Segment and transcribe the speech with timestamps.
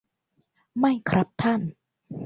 [0.79, 1.61] ไม่ครับท่าน